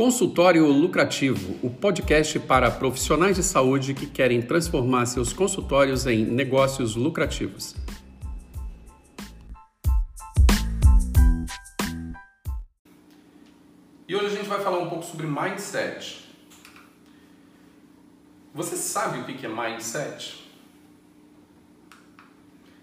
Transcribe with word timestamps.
Consultório 0.00 0.66
Lucrativo, 0.66 1.58
o 1.62 1.68
podcast 1.68 2.38
para 2.38 2.70
profissionais 2.70 3.36
de 3.36 3.42
saúde 3.42 3.92
que 3.92 4.06
querem 4.06 4.40
transformar 4.40 5.04
seus 5.04 5.30
consultórios 5.34 6.06
em 6.06 6.24
negócios 6.24 6.96
lucrativos. 6.96 7.76
E 14.08 14.16
hoje 14.16 14.24
a 14.24 14.30
gente 14.30 14.48
vai 14.48 14.62
falar 14.62 14.78
um 14.78 14.88
pouco 14.88 15.04
sobre 15.04 15.26
mindset. 15.26 16.32
Você 18.54 18.76
sabe 18.76 19.18
o 19.18 19.24
que 19.24 19.44
é 19.44 19.50
mindset? 19.50 20.50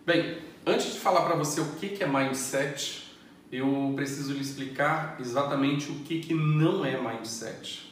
Bem, 0.06 0.38
antes 0.68 0.94
de 0.94 1.00
falar 1.00 1.22
para 1.22 1.36
você 1.36 1.62
o 1.62 1.66
que 1.78 1.98
é 2.00 2.08
mindset, 2.08 3.07
eu 3.52 3.94
preciso 3.96 4.34
lhe 4.34 4.42
explicar 4.42 5.18
exatamente 5.20 5.90
o 5.92 5.96
que, 6.00 6.20
que 6.20 6.34
não 6.34 6.86
é 6.86 7.00
mindset. 7.00 7.88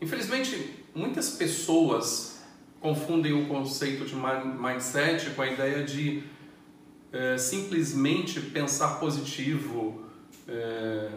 Infelizmente, 0.00 0.84
muitas 0.94 1.30
pessoas 1.30 2.40
confundem 2.80 3.32
o 3.32 3.46
conceito 3.46 4.04
de 4.04 4.14
mindset 4.14 5.30
com 5.30 5.42
a 5.42 5.46
ideia 5.46 5.84
de 5.84 6.22
é, 7.12 7.38
simplesmente 7.38 8.40
pensar 8.40 8.98
positivo. 8.98 10.04
É, 10.46 11.10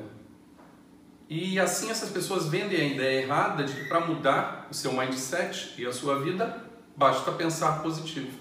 e 1.30 1.60
assim 1.60 1.90
essas 1.90 2.10
pessoas 2.10 2.48
vendem 2.48 2.80
a 2.82 2.86
ideia 2.86 3.22
errada 3.24 3.64
de 3.64 3.74
que 3.74 3.86
para 3.86 4.06
mudar 4.06 4.68
o 4.70 4.74
seu 4.74 4.92
mindset 4.94 5.74
e 5.78 5.86
a 5.86 5.94
sua 5.94 6.20
vida, 6.20 6.66
basta 6.96 7.32
pensar 7.32 7.82
positivo. 7.82 8.38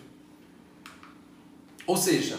Ou 1.86 1.96
seja, 1.96 2.38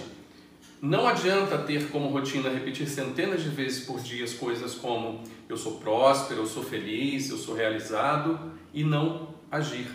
não 0.82 1.08
adianta 1.08 1.60
ter 1.60 1.92
como 1.92 2.10
rotina 2.10 2.50
repetir 2.50 2.90
centenas 2.90 3.44
de 3.44 3.50
vezes 3.50 3.86
por 3.86 4.00
dia 4.00 4.24
as 4.24 4.34
coisas 4.34 4.74
como 4.74 5.24
eu 5.48 5.56
sou 5.56 5.78
próspero, 5.78 6.42
eu 6.42 6.48
sou 6.48 6.64
feliz, 6.64 7.30
eu 7.30 7.38
sou 7.38 7.54
realizado 7.54 8.52
e 8.74 8.84
não 8.84 9.36
agir. 9.52 9.88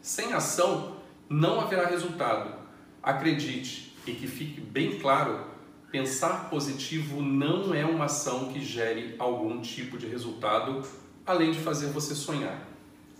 Sem 0.00 0.32
ação 0.32 0.96
não 1.28 1.60
haverá 1.60 1.86
resultado. 1.86 2.54
Acredite 3.02 3.94
e 4.06 4.12
que 4.12 4.26
fique 4.26 4.58
bem 4.58 4.98
claro: 4.98 5.44
pensar 5.90 6.48
positivo 6.48 7.20
não 7.20 7.74
é 7.74 7.84
uma 7.84 8.06
ação 8.06 8.50
que 8.50 8.64
gere 8.64 9.14
algum 9.18 9.60
tipo 9.60 9.98
de 9.98 10.06
resultado 10.06 10.82
além 11.26 11.52
de 11.52 11.58
fazer 11.58 11.88
você 11.88 12.14
sonhar. 12.14 12.66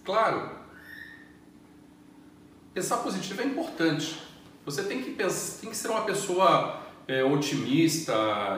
Claro, 0.03 0.51
pensar 2.73 2.97
positivo 2.99 3.43
é 3.43 3.45
importante. 3.45 4.19
Você 4.65 4.85
tem 4.85 5.03
que, 5.03 5.11
pensar, 5.11 5.61
tem 5.61 5.71
que 5.71 5.77
ser 5.77 5.89
uma 5.89 6.03
pessoa 6.03 6.82
é, 7.07 7.23
otimista 7.25 8.15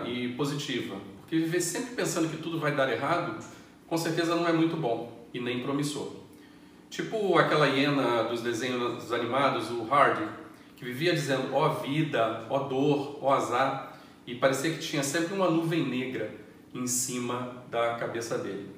e 0.06 0.28
positiva. 0.34 0.96
Porque 1.20 1.36
viver 1.36 1.60
sempre 1.60 1.94
pensando 1.94 2.28
que 2.28 2.36
tudo 2.36 2.58
vai 2.58 2.74
dar 2.74 2.90
errado, 2.92 3.42
com 3.86 3.96
certeza 3.96 4.34
não 4.34 4.46
é 4.46 4.52
muito 4.52 4.76
bom 4.76 5.26
e 5.32 5.40
nem 5.40 5.62
promissor. 5.62 6.12
Tipo 6.90 7.36
aquela 7.38 7.66
hiena 7.66 8.24
dos 8.24 8.40
desenhos 8.40 9.12
animados, 9.12 9.70
o 9.70 9.92
Hardy, 9.92 10.28
que 10.76 10.84
vivia 10.84 11.12
dizendo 11.12 11.52
ó 11.52 11.66
oh, 11.66 11.82
vida, 11.82 12.46
ó 12.48 12.56
oh, 12.56 12.68
dor, 12.68 13.18
ó 13.20 13.30
oh, 13.30 13.32
azar, 13.32 13.98
e 14.26 14.34
parecia 14.34 14.70
que 14.70 14.78
tinha 14.78 15.02
sempre 15.02 15.34
uma 15.34 15.50
nuvem 15.50 15.84
negra 15.84 16.34
em 16.72 16.86
cima 16.86 17.64
da 17.70 17.94
cabeça 17.94 18.38
dele. 18.38 18.68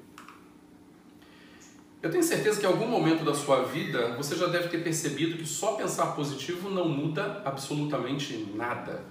Eu 2.02 2.10
tenho 2.10 2.22
certeza 2.22 2.60
que 2.60 2.66
em 2.66 2.68
algum 2.68 2.86
momento 2.86 3.24
da 3.24 3.34
sua 3.34 3.64
vida 3.64 4.14
você 4.16 4.36
já 4.36 4.46
deve 4.46 4.68
ter 4.68 4.78
percebido 4.78 5.38
que 5.38 5.46
só 5.46 5.72
pensar 5.72 6.12
positivo 6.14 6.70
não 6.70 6.88
muda 6.88 7.42
absolutamente 7.44 8.48
nada. 8.54 9.02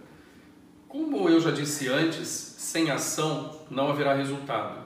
Como 0.87 1.27
eu 1.29 1.39
já 1.39 1.51
disse 1.51 1.87
antes, 1.87 2.27
sem 2.29 2.89
ação 2.89 3.59
não 3.69 3.89
haverá 3.89 4.13
resultado. 4.13 4.85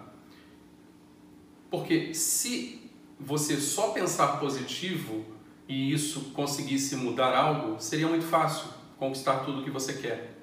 Porque 1.69 2.13
se 2.13 2.89
você 3.19 3.57
só 3.57 3.89
pensar 3.89 4.39
positivo 4.39 5.25
e 5.67 5.93
isso 5.93 6.31
conseguisse 6.33 6.95
mudar 6.95 7.35
algo, 7.35 7.79
seria 7.79 8.07
muito 8.07 8.25
fácil 8.25 8.69
conquistar 8.97 9.39
tudo 9.39 9.61
o 9.61 9.63
que 9.63 9.69
você 9.69 9.93
quer. 9.93 10.35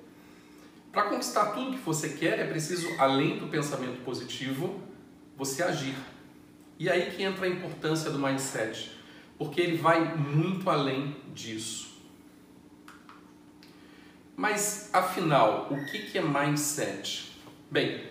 Para 0.93 1.11
conquistar 1.11 1.47
tudo 1.47 1.73
que 1.73 1.85
você 1.85 2.11
quer, 2.11 2.39
é 2.39 2.47
preciso, 2.47 2.89
além 2.99 3.39
do 3.39 3.49
pensamento 3.49 4.03
positivo, 4.05 4.81
você 5.37 5.63
agir. 5.63 5.97
E 6.79 6.89
aí 6.89 7.11
que 7.11 7.23
entra 7.23 7.47
a 7.47 7.49
importância 7.49 8.11
do 8.11 8.19
mindset, 8.19 8.93
porque 9.37 9.61
ele 9.61 9.77
vai 9.77 10.17
muito 10.17 10.71
além 10.71 11.17
disso. 11.35 11.96
Mas 14.37 14.91
afinal, 14.93 15.69
o 15.71 15.85
que 15.87 16.19
é 16.19 16.21
mindset? 16.21 17.33
Bem, 17.71 18.03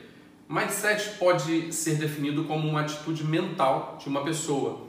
mindset 0.49 1.19
pode 1.19 1.71
ser 1.71 1.95
definido 1.95 2.45
como 2.45 2.67
uma 2.67 2.81
atitude 2.81 3.23
mental 3.23 3.99
de 4.01 4.09
uma 4.09 4.23
pessoa. 4.23 4.87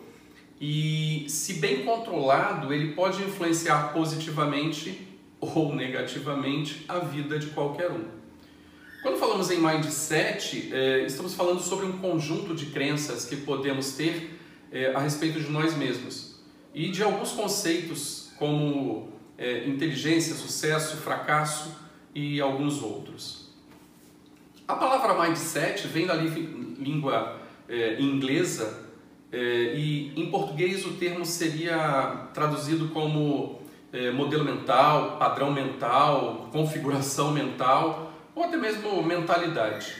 E, 0.58 1.26
se 1.28 1.54
bem 1.54 1.84
controlado, 1.84 2.72
ele 2.72 2.94
pode 2.94 3.22
influenciar 3.22 3.92
positivamente 3.92 5.06
ou 5.38 5.74
negativamente 5.74 6.86
a 6.88 7.00
vida 7.00 7.38
de 7.38 7.48
qualquer 7.48 7.90
um. 7.90 8.04
Quando 9.02 9.18
falamos 9.18 9.50
em 9.50 9.60
mindset, 9.60 10.72
é, 10.72 11.04
estamos 11.04 11.34
falando 11.34 11.60
sobre 11.60 11.84
um 11.84 11.98
conjunto 11.98 12.54
de 12.54 12.66
crenças 12.66 13.26
que 13.26 13.36
podemos 13.36 13.92
ter 13.92 14.40
é, 14.72 14.94
a 14.94 14.98
respeito 14.98 15.38
de 15.38 15.50
nós 15.50 15.76
mesmos 15.76 16.40
e 16.74 16.88
de 16.88 17.02
alguns 17.02 17.32
conceitos 17.32 18.30
como 18.38 19.12
é, 19.38 19.66
inteligência, 19.66 20.34
sucesso, 20.34 20.96
fracasso 20.96 21.76
e 22.14 22.40
alguns 22.40 22.82
outros. 22.82 23.46
A 24.66 24.74
palavra 24.74 25.22
mindset 25.22 25.86
vem 25.86 26.06
da 26.06 26.14
língua 26.14 27.40
é, 27.68 28.00
inglesa 28.00 28.86
é, 29.30 29.38
e 29.74 30.12
em 30.16 30.30
português 30.30 30.84
o 30.86 30.94
termo 30.94 31.24
seria 31.24 32.28
traduzido 32.32 32.88
como 32.88 33.60
é, 33.92 34.10
modelo 34.10 34.44
mental, 34.44 35.18
padrão 35.18 35.52
mental, 35.52 36.48
configuração 36.52 37.32
mental 37.32 38.12
ou 38.34 38.44
até 38.44 38.56
mesmo 38.56 39.02
mentalidade. 39.02 39.94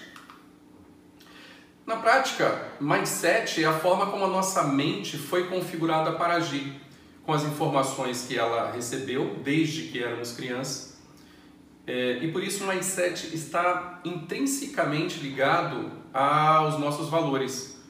Na 1.87 1.97
prática, 1.97 2.73
mindset 2.81 3.63
é 3.63 3.67
a 3.67 3.73
forma 3.73 4.07
como 4.07 4.25
a 4.25 4.29
nossa 4.29 4.65
mente 4.65 5.17
foi 5.17 5.47
configurada 5.47 6.13
para 6.13 6.35
agir 6.35 6.75
com 7.27 7.33
as 7.33 7.43
informações 7.43 8.25
que 8.29 8.39
ela 8.39 8.71
recebeu 8.71 9.35
desde 9.43 9.89
que 9.89 10.01
éramos 10.03 10.33
crianças. 10.33 10.97
É, 11.85 12.19
e 12.23 12.31
por 12.31 12.43
isso 12.43 12.63
o 12.63 12.69
mindset 12.69 13.35
está 13.35 14.01
intrinsecamente 14.05 15.19
ligado 15.19 15.91
aos 16.15 16.79
nossos 16.79 17.09
valores. 17.09 17.81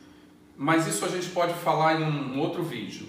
Mas 0.56 0.86
isso 0.86 1.04
a 1.04 1.08
gente 1.08 1.28
pode 1.28 1.52
falar 1.52 2.00
em 2.00 2.04
um 2.04 2.40
outro 2.40 2.62
vídeo. 2.62 3.06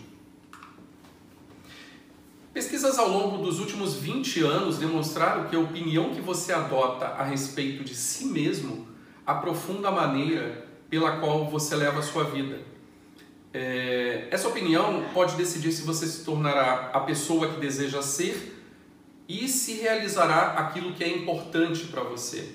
Pesquisas 2.53 2.99
ao 2.99 3.07
longo 3.07 3.37
dos 3.37 3.59
últimos 3.59 3.95
20 3.95 4.41
anos 4.43 4.77
demonstraram 4.77 5.47
que 5.47 5.55
a 5.55 5.59
opinião 5.59 6.13
que 6.13 6.19
você 6.19 6.51
adota 6.51 7.05
a 7.05 7.23
respeito 7.23 7.83
de 7.83 7.95
si 7.95 8.25
mesmo 8.25 8.87
aprofunda 9.25 9.87
a 9.87 9.91
maneira 9.91 10.67
pela 10.89 11.17
qual 11.19 11.45
você 11.45 11.75
leva 11.75 11.99
a 11.99 12.03
sua 12.03 12.25
vida. 12.25 12.59
É, 13.59 14.27
essa 14.29 14.47
opinião 14.47 15.03
pode 15.15 15.35
decidir 15.35 15.71
se 15.71 15.81
você 15.81 16.05
se 16.05 16.23
tornará 16.23 16.91
a 16.93 16.99
pessoa 16.99 17.51
que 17.51 17.59
deseja 17.59 18.03
ser 18.03 18.55
e 19.27 19.47
se 19.47 19.73
realizará 19.77 20.59
aquilo 20.59 20.93
que 20.93 21.03
é 21.03 21.09
importante 21.09 21.85
para 21.85 22.03
você. 22.03 22.53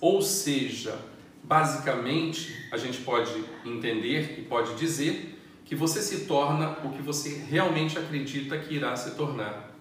Ou 0.00 0.20
seja, 0.20 0.98
basicamente, 1.44 2.52
a 2.72 2.76
gente 2.76 3.02
pode 3.02 3.32
entender 3.64 4.36
e 4.36 4.42
pode 4.42 4.74
dizer 4.74 5.38
que 5.64 5.76
você 5.76 6.02
se 6.02 6.24
torna 6.24 6.70
o 6.84 6.90
que 6.90 7.02
você 7.02 7.44
realmente 7.48 7.96
acredita 7.96 8.58
que 8.58 8.74
irá 8.74 8.96
se 8.96 9.12
tornar. 9.12 9.72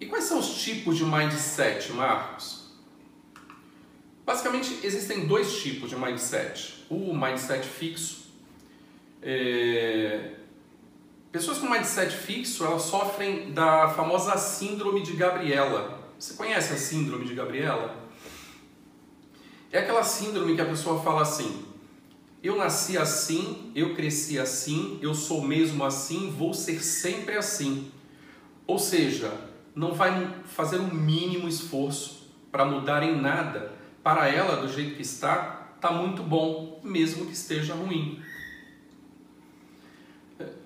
E 0.00 0.06
quais 0.06 0.24
são 0.24 0.40
os 0.40 0.60
tipos 0.64 0.96
de 0.96 1.04
mindset, 1.04 1.92
Marcos? 1.92 2.72
Basicamente, 4.26 4.80
existem 4.82 5.28
dois 5.28 5.62
tipos 5.62 5.88
de 5.88 5.94
mindset. 5.94 6.79
O 6.90 7.14
mindset 7.14 7.66
fixo. 7.66 8.28
É... 9.22 10.32
Pessoas 11.32 11.58
com 11.58 11.70
mindset 11.70 12.14
fixo, 12.14 12.64
elas 12.64 12.82
sofrem 12.82 13.52
da 13.52 13.88
famosa 13.90 14.36
síndrome 14.36 15.02
de 15.02 15.12
Gabriela. 15.12 16.00
Você 16.18 16.34
conhece 16.34 16.72
a 16.72 16.76
síndrome 16.76 17.24
de 17.24 17.34
Gabriela? 17.34 17.96
É 19.72 19.78
aquela 19.78 20.02
síndrome 20.02 20.56
que 20.56 20.60
a 20.60 20.66
pessoa 20.66 21.00
fala 21.00 21.22
assim: 21.22 21.64
eu 22.42 22.56
nasci 22.56 22.98
assim, 22.98 23.70
eu 23.74 23.94
cresci 23.94 24.38
assim, 24.38 24.98
eu 25.00 25.14
sou 25.14 25.42
mesmo 25.42 25.84
assim, 25.84 26.30
vou 26.30 26.52
ser 26.52 26.82
sempre 26.82 27.36
assim. 27.36 27.92
Ou 28.66 28.78
seja, 28.78 29.32
não 29.74 29.92
vai 29.92 30.34
fazer 30.46 30.78
o 30.78 30.82
um 30.82 30.94
mínimo 30.94 31.48
esforço 31.48 32.28
para 32.50 32.64
mudar 32.64 33.02
em 33.02 33.20
nada 33.20 33.72
para 34.02 34.28
ela, 34.28 34.56
do 34.56 34.72
jeito 34.72 34.96
que 34.96 35.02
está, 35.02 35.59
está 35.80 35.90
muito 35.90 36.22
bom, 36.22 36.78
mesmo 36.84 37.24
que 37.24 37.32
esteja 37.32 37.72
ruim. 37.72 38.22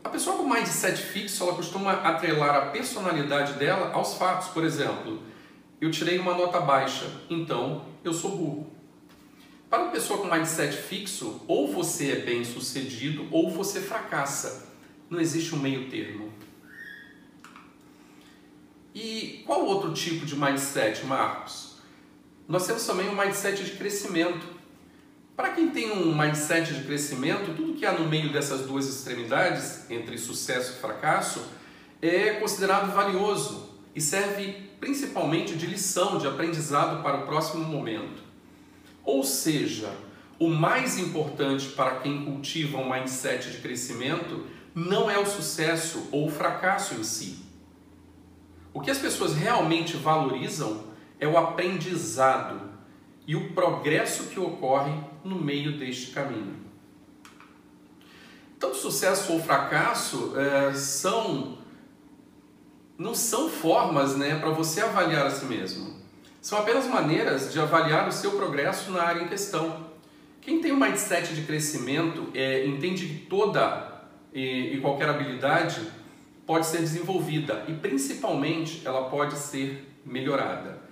A 0.03 0.09
pessoa 0.09 0.37
com 0.37 0.49
mindset 0.49 1.01
fixo, 1.01 1.45
ela 1.45 1.55
costuma 1.55 1.93
atrelar 1.93 2.57
a 2.57 2.67
personalidade 2.67 3.53
dela 3.53 3.93
aos 3.93 4.15
fatos. 4.15 4.49
Por 4.49 4.65
exemplo, 4.65 5.23
eu 5.81 5.91
tirei 5.91 6.19
uma 6.19 6.35
nota 6.35 6.61
baixa, 6.61 7.09
então 7.31 7.85
eu 8.03 8.13
sou 8.13 8.37
burro. 8.37 8.73
Para 9.71 9.85
uma 9.85 9.93
pessoa 9.93 10.19
com 10.19 10.27
mindset 10.27 10.77
fixo, 10.77 11.41
ou 11.47 11.73
você 11.73 12.11
é 12.13 12.17
bem 12.17 12.45
sucedido 12.45 13.29
ou 13.31 13.51
você 13.51 13.81
fracassa. 13.81 14.69
Não 15.09 15.21
existe 15.21 15.55
um 15.55 15.59
meio 15.59 15.89
termo. 15.89 16.33
E 18.93 19.43
qual 19.47 19.65
outro 19.65 19.93
tipo 19.93 20.27
de 20.27 20.37
mindset, 20.37 21.05
Marcos? 21.07 21.77
Nós 22.49 22.67
temos 22.67 22.85
também 22.85 23.09
um 23.09 23.17
mindset 23.17 23.65
de 23.65 23.73
crescimento. 23.73 24.54
Para 25.37 25.51
quem 25.51 25.71
tem 25.71 25.91
um 25.91 26.17
mindset 26.17 26.73
de 26.73 26.85
crescimento, 26.85 27.57
tudo 27.57 27.75
que 27.75 27.85
há 27.85 27.93
no 27.93 28.09
meio 28.09 28.33
dessas 28.33 28.67
duas 28.67 28.89
extremidades, 28.89 29.91
entre 29.91 30.17
sucesso 30.17 30.75
e 30.75 30.81
fracasso, 30.81 31.45
é 32.01 32.35
considerado 32.35 32.93
valioso 32.93 33.81
e 33.95 34.01
serve 34.01 34.71
principalmente 34.79 35.57
de 35.57 35.67
lição, 35.67 36.19
de 36.19 36.27
aprendizado 36.29 37.03
para 37.03 37.19
o 37.19 37.27
próximo 37.27 37.65
momento. 37.65 38.23
Ou 39.05 39.25
seja, 39.25 39.93
o 40.39 40.49
mais 40.49 40.99
importante 40.99 41.69
para 41.71 41.97
quem 41.97 42.25
cultiva 42.25 42.79
um 42.79 42.93
mindset 42.93 43.51
de 43.51 43.59
crescimento 43.59 44.47
não 44.73 45.11
é 45.11 45.19
o 45.19 45.27
sucesso 45.27 46.09
ou 46.13 46.27
o 46.27 46.31
fracasso 46.31 46.95
em 46.95 47.03
si. 47.03 47.39
O 48.73 48.81
que 48.81 48.91
as 48.91 48.99
pessoas 48.99 49.35
realmente 49.35 49.97
valorizam 49.97 50.85
é 51.19 51.27
o 51.27 51.37
aprendizado 51.39 52.74
e 53.27 53.35
o 53.35 53.53
progresso 53.53 54.25
que 54.25 54.39
ocorre 54.39 54.93
no 55.25 55.37
meio 55.37 55.79
deste 55.79 56.11
caminho. 56.11 56.57
Então, 58.57 58.75
sucesso 58.75 59.33
ou 59.33 59.43
fracasso 59.43 60.35
é, 60.39 60.75
são 60.75 61.59
não 62.97 63.15
são 63.15 63.49
formas 63.49 64.17
né, 64.17 64.39
para 64.39 64.51
você 64.51 64.81
avaliar 64.81 65.27
a 65.27 65.31
si 65.31 65.45
mesmo. 65.47 65.95
São 66.41 66.59
apenas 66.59 66.87
maneiras 66.87 67.53
de 67.53 67.59
avaliar 67.59 68.09
o 68.09 68.13
seu 68.13 68.33
progresso 68.33 68.93
na 68.93 69.03
área 69.03 69.23
em 69.23 69.29
questão. 69.29 69.87
Quem 70.41 70.61
tem 70.61 70.73
um 70.73 70.79
mindset 70.79 71.35
de 71.35 71.43
crescimento 71.43 72.29
é, 72.35 72.67
entende 72.67 73.07
que 73.07 73.27
toda 73.27 74.03
e, 74.33 74.75
e 74.75 74.81
qualquer 74.81 75.09
habilidade 75.09 75.81
pode 76.47 76.67
ser 76.67 76.79
desenvolvida 76.79 77.65
e 77.67 77.73
principalmente 77.73 78.83
ela 78.85 79.09
pode 79.09 79.37
ser 79.37 79.91
melhorada. 80.05 80.84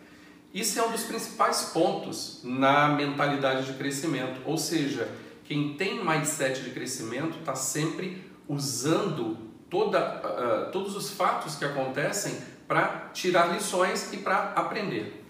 Isso 0.52 0.78
é 0.78 0.82
um 0.87 0.93
dos 0.93 1.04
principais 1.04 1.70
pontos 1.72 2.40
na 2.44 2.88
mentalidade 2.88 3.66
de 3.66 3.72
crescimento, 3.72 4.43
ou 4.44 4.58
seja, 4.58 5.08
quem 5.44 5.75
tem 5.75 6.04
mindset 6.04 6.62
de 6.62 6.70
crescimento 6.70 7.38
está 7.38 7.54
sempre 7.54 8.22
usando 8.46 9.38
toda, 9.70 10.20
uh, 10.20 10.70
todos 10.70 10.94
os 10.94 11.10
fatos 11.10 11.56
que 11.56 11.64
acontecem 11.64 12.38
para 12.69 13.10
tirar 13.14 13.46
lições 13.54 14.12
e 14.12 14.19
para 14.19 14.52
aprender. 14.52 15.25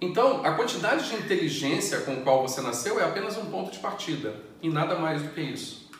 Então, 0.00 0.44
a 0.44 0.54
quantidade 0.54 1.08
de 1.08 1.14
inteligência 1.14 2.00
com 2.00 2.12
a 2.12 2.20
qual 2.22 2.42
você 2.46 2.60
nasceu 2.60 2.98
é 2.98 3.04
apenas 3.04 3.36
um 3.36 3.46
ponto 3.46 3.70
de 3.70 3.78
partida 3.78 4.34
e 4.62 4.68
nada 4.68 4.98
mais 4.98 5.22
do 5.22 5.30
que 5.30 5.40
isso. 5.40 5.90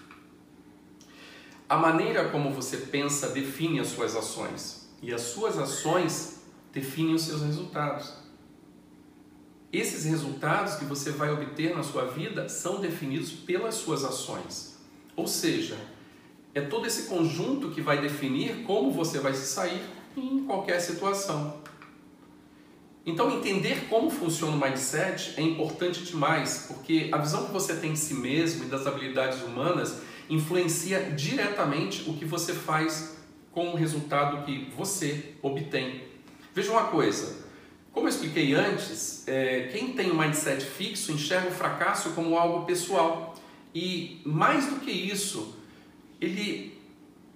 A 1.69 1.77
maneira 1.77 2.29
como 2.29 2.51
você 2.51 2.77
pensa 2.77 3.29
define 3.31 3.81
as 3.81 3.89
suas 3.89 4.15
ações 4.15 4.89
e 5.03 5.13
as 5.13 5.23
suas 5.23 5.59
ações 5.59 6.36
definem 6.77 7.15
os 7.15 7.23
seus 7.23 7.43
resultados. 7.43 8.13
Esses 9.73 10.05
resultados 10.05 10.75
que 10.75 10.85
você 10.85 11.11
vai 11.11 11.31
obter 11.33 11.75
na 11.75 11.83
sua 11.83 12.05
vida 12.05 12.51
são 12.51 12.81
definidos 12.81 13.33
pelas 13.33 13.77
suas 13.77 14.05
ações. 14.05 14.77
Ou 15.17 15.27
seja, 15.27 15.77
é 16.55 16.61
todo 16.61 16.87
esse 16.87 17.05
conjunto 17.05 17.71
que 17.71 17.81
vai 17.81 18.01
definir 18.01 18.63
como 18.65 18.91
você 18.91 19.19
vai 19.19 19.33
se 19.33 19.47
sair 19.47 19.83
em 20.15 20.45
qualquer 20.45 20.81
situação. 20.81 21.63
Então, 23.05 23.31
entender 23.31 23.87
como 23.89 24.11
funciona 24.11 24.57
o 24.57 24.61
mindset 24.61 25.35
é 25.39 25.43
importante 25.43 26.05
demais, 26.05 26.67
porque 26.69 27.09
a 27.13 27.19
visão 27.19 27.47
que 27.47 27.53
você 27.53 27.77
tem 27.77 27.93
de 27.93 27.99
si 27.99 28.15
mesmo 28.15 28.65
e 28.65 28.69
das 28.69 28.87
habilidades 28.87 29.41
humanas 29.43 30.01
influencia 30.29 31.01
diretamente 31.13 32.09
o 32.11 32.15
que 32.15 32.25
você 32.25 32.53
faz 32.53 33.17
com 33.53 33.71
o 33.71 33.77
resultado 33.77 34.45
que 34.45 34.71
você 34.77 35.35
obtém. 35.41 36.16
Veja 36.57 36.73
uma 36.73 36.85
coisa, 36.85 37.37
como 37.93 38.07
eu 38.07 38.09
expliquei 38.09 38.55
antes, 38.55 39.29
é, 39.29 39.69
quem 39.71 39.93
tem 39.93 40.11
um 40.11 40.19
mindset 40.19 40.65
fixo 40.65 41.13
enxerga 41.13 41.49
o 41.49 41.53
fracasso 41.53 42.13
como 42.15 42.35
algo 42.35 42.65
pessoal. 42.65 43.35
E 43.75 44.23
mais 44.25 44.65
do 44.65 44.77
que 44.77 44.91
isso, 44.91 45.55
ele 46.19 46.75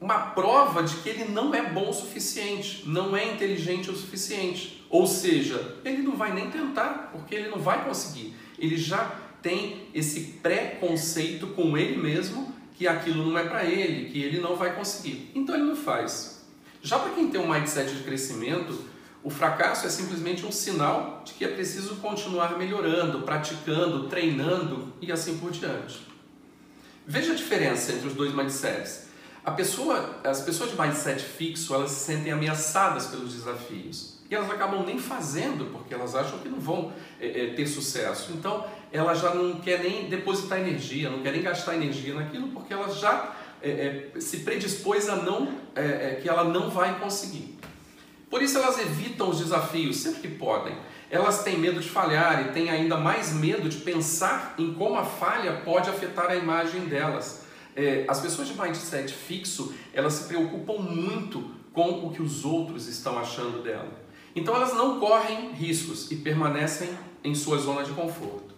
uma 0.01 0.19
prova 0.19 0.83
de 0.83 0.97
que 0.97 1.11
ele 1.11 1.27
não 1.27 1.55
é 1.55 1.71
bom 1.71 1.91
o 1.91 1.93
suficiente, 1.93 2.83
não 2.87 3.15
é 3.15 3.31
inteligente 3.31 3.91
o 3.91 3.95
suficiente. 3.95 4.83
Ou 4.89 5.07
seja, 5.07 5.77
ele 5.85 6.01
não 6.01 6.17
vai 6.17 6.33
nem 6.33 6.51
tentar, 6.51 7.11
porque 7.13 7.35
ele 7.35 7.49
não 7.49 7.59
vai 7.59 7.85
conseguir. 7.85 8.35
Ele 8.59 8.79
já 8.79 9.05
tem 9.43 9.87
esse 9.93 10.39
preconceito 10.43 11.49
com 11.49 11.77
ele 11.77 11.99
mesmo 11.99 12.55
que 12.75 12.89
aquilo 12.89 13.27
não 13.27 13.37
é 13.37 13.45
para 13.45 13.67
ele, 13.67 14.09
que 14.09 14.23
ele 14.23 14.41
não 14.41 14.57
vai 14.57 14.75
conseguir. 14.75 15.31
Então 15.35 15.55
ele 15.55 15.65
não 15.65 15.77
faz. 15.77 16.43
Já 16.83 16.99
para 16.99 17.13
quem 17.13 17.29
tem 17.29 17.39
um 17.39 17.53
mindset 17.53 17.95
de 17.95 18.03
crescimento, 18.03 18.89
o 19.23 19.29
fracasso 19.29 19.87
é 19.87 19.91
simplesmente 19.91 20.47
um 20.47 20.53
sinal 20.53 21.23
de 21.25 21.35
que 21.35 21.45
é 21.45 21.49
preciso 21.49 21.97
continuar 21.97 22.57
melhorando, 22.57 23.23
praticando, 23.23 24.09
treinando 24.09 24.93
e 25.01 25.13
assim 25.13 25.37
por 25.39 25.51
diante. 25.51 26.07
Veja 27.07 27.33
a 27.33 27.35
diferença 27.35 27.93
entre 27.93 28.09
os 28.09 28.15
dois 28.15 28.33
mindsets. 28.35 29.11
Pessoa, 29.57 30.21
as 30.23 30.43
pessoas 30.43 30.71
de 30.71 30.81
mindset 30.81 31.23
fixo, 31.23 31.75
elas 31.75 31.91
se 31.91 32.05
sentem 32.05 32.33
ameaçadas 32.33 33.07
pelos 33.07 33.35
desafios 33.35 34.21
e 34.31 34.35
elas 34.35 34.49
acabam 34.49 34.85
nem 34.87 34.99
fazendo 34.99 35.73
porque 35.73 35.93
elas 35.93 36.15
acham 36.15 36.39
que 36.39 36.49
não 36.49 36.61
vão 36.61 36.93
é, 37.21 37.27
é, 37.27 37.47
ter 37.55 37.67
sucesso. 37.67 38.33
Então, 38.33 38.65
ela 38.93 39.13
já 39.13 39.35
não 39.35 39.61
quer 39.61 39.83
nem 39.83 40.09
depositar 40.09 40.61
energia, 40.61 41.11
não 41.11 41.21
quer 41.21 41.33
nem 41.33 41.43
gastar 41.43 41.75
energia 41.75 42.15
naquilo 42.15 42.49
porque 42.49 42.73
ela 42.73 42.89
já 42.95 43.35
é, 43.61 44.11
é 44.15 44.21
se 44.21 44.39
predispôs 44.39 45.09
a 45.09 45.17
não 45.17 45.53
é, 45.75 46.21
que 46.23 46.29
ela 46.29 46.45
não 46.45 46.71
vai 46.71 46.99
conseguir. 47.01 47.59
Por 48.31 48.41
isso 48.41 48.57
elas 48.57 48.79
evitam 48.79 49.29
os 49.29 49.41
desafios 49.41 49.97
sempre 49.97 50.21
que 50.21 50.29
podem. 50.29 50.75
Elas 51.11 51.43
têm 51.43 51.59
medo 51.59 51.81
de 51.81 51.89
falhar 51.89 52.47
e 52.47 52.53
têm 52.53 52.71
ainda 52.71 52.97
mais 52.97 53.33
medo 53.33 53.69
de 53.69 53.79
pensar 53.79 54.55
em 54.57 54.73
como 54.73 54.97
a 54.97 55.05
falha 55.05 55.61
pode 55.65 55.91
afetar 55.91 56.31
a 56.31 56.37
imagem 56.37 56.83
delas. 56.87 57.43
É, 57.75 58.05
as 58.07 58.21
pessoas 58.21 58.47
de 58.47 58.59
mindset 58.59 59.13
fixo, 59.13 59.75
elas 59.93 60.13
se 60.15 60.29
preocupam 60.29 60.81
muito 60.81 61.51
com 61.73 62.07
o 62.07 62.13
que 62.13 62.23
os 62.23 62.45
outros 62.45 62.87
estão 62.87 63.19
achando 63.19 63.63
dela. 63.63 64.01
Então 64.35 64.55
elas 64.55 64.75
não 64.75 65.01
correm 65.01 65.51
riscos 65.53 66.11
e 66.13 66.17
permanecem 66.17 66.89
em 67.25 67.35
sua 67.35 67.59
zona 67.59 67.83
de 67.83 67.91
conforto. 67.93 68.55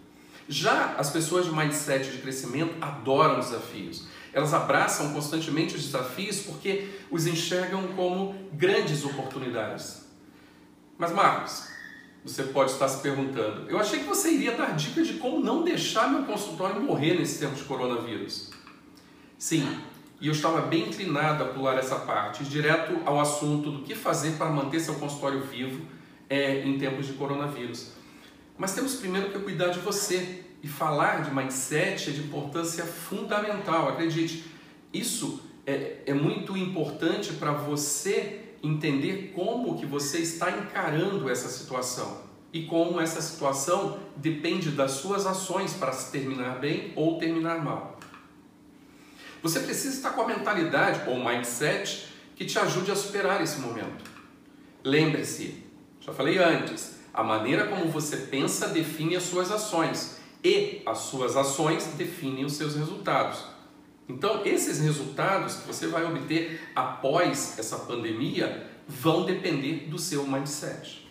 Já 0.49 0.97
as 0.99 1.11
pessoas 1.11 1.47
de 1.47 1.53
mindset 1.53 2.11
de 2.11 2.19
crescimento 2.19 2.75
adoram 2.81 3.41
desafios. 3.41 4.07
Elas 4.33 4.53
abraçam 4.55 5.13
constantemente 5.13 5.77
os 5.77 5.85
desafios 5.85 6.41
porque 6.41 6.89
os 7.11 7.27
enxergam 7.27 7.89
como 7.89 8.35
grandes 8.63 9.05
oportunidades. 9.05 10.07
Mas, 10.97 11.11
Marcos, 11.11 11.67
você 12.25 12.45
pode 12.45 12.71
estar 12.71 12.87
se 12.87 13.03
perguntando: 13.03 13.69
eu 13.69 13.77
achei 13.77 13.99
que 13.99 14.05
você 14.05 14.31
iria 14.31 14.57
dar 14.57 14.77
dica 14.77 15.03
de 15.03 15.15
como 15.15 15.41
não 15.41 15.65
deixar 15.65 16.09
meu 16.09 16.23
consultório 16.23 16.81
morrer 16.81 17.19
nesse 17.19 17.41
tempo 17.41 17.57
de 17.57 17.65
coronavírus. 17.65 18.51
Sim, 19.37 19.67
e 20.21 20.29
eu 20.29 20.33
estava 20.33 20.61
bem 20.61 20.89
inclinado 20.89 21.43
a 21.43 21.49
pular 21.49 21.77
essa 21.77 21.97
parte, 21.97 22.45
direto 22.45 23.01
ao 23.05 23.19
assunto 23.19 23.73
do 23.73 23.83
que 23.83 23.97
fazer 23.97 24.37
para 24.39 24.49
manter 24.49 24.79
seu 24.79 24.95
consultório 24.95 25.41
vivo 25.41 25.85
é, 26.31 26.63
em 26.65 26.79
tempos 26.79 27.09
de 27.09 27.15
coronavírus. 27.15 27.91
Mas 28.57 28.73
temos 28.73 28.95
primeiro 28.95 29.31
que 29.31 29.41
cuidar 29.41 29.71
de 29.71 29.81
você, 29.81 30.45
e 30.63 30.69
falar 30.69 31.25
de 31.25 31.35
mindset 31.35 32.11
é 32.11 32.13
de 32.13 32.21
importância 32.21 32.85
fundamental, 32.85 33.89
acredite. 33.89 34.45
Isso 34.95 35.43
é, 35.67 36.03
é 36.07 36.15
muito 36.15 36.57
importante 36.57 37.33
para 37.33 37.51
você 37.51 38.52
entender 38.63 39.33
como 39.35 39.79
que 39.79 39.85
você 39.85 40.19
está 40.19 40.51
encarando 40.51 41.29
essa 41.29 41.49
situação 41.49 42.23
e 42.53 42.65
como 42.65 43.01
essa 43.01 43.21
situação 43.21 43.99
depende 44.17 44.71
das 44.71 44.93
suas 44.93 45.27
ações 45.27 45.73
para 45.73 45.93
se 45.93 46.13
terminar 46.13 46.61
bem 46.61 46.93
ou 46.95 47.19
terminar 47.19 47.63
mal. 47.65 47.99
Você 49.43 49.61
precisa 49.61 49.97
estar 49.97 50.11
com 50.11 50.23
a 50.23 50.29
mentalidade 50.29 51.09
ou 51.09 51.23
mindset 51.23 52.07
que 52.37 52.45
te 52.45 52.59
ajude 52.59 52.93
a 52.93 52.97
superar 52.97 53.43
esse 53.43 53.59
momento. 53.61 54.05
Lembre-se, 54.85 55.65
já 56.01 56.13
falei 56.13 56.39
antes, 56.39 57.01
a 57.13 57.23
maneira 57.25 57.67
como 57.67 57.89
você 57.89 58.17
pensa 58.17 58.69
define 58.69 59.17
as 59.17 59.25
suas 59.25 59.51
ações 59.51 60.19
e 60.45 60.83
as 60.87 60.99
suas 60.99 61.37
ações 61.37 61.85
definem 61.97 62.45
os 62.45 62.55
seus 62.55 62.75
resultados. 62.77 63.52
Então, 64.13 64.43
esses 64.45 64.79
resultados 64.79 65.57
que 65.57 65.67
você 65.67 65.87
vai 65.87 66.05
obter 66.05 66.61
após 66.75 67.59
essa 67.59 67.79
pandemia 67.79 68.67
vão 68.87 69.25
depender 69.25 69.89
do 69.89 69.99
seu 69.99 70.27
mindset. 70.27 71.02